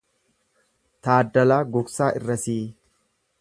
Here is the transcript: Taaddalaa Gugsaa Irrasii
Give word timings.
Taaddalaa 1.09 1.59
Gugsaa 1.75 2.09
Irrasii 2.21 2.61